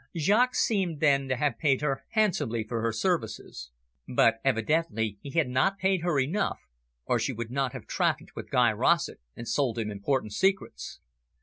[0.17, 3.69] Jaques seemed, then, to have paid her handsomely for her services.
[4.07, 6.57] But evidently he had not paid her enough,
[7.05, 11.01] or she would not have trafficked with Guy Rossett and sold him important secrets.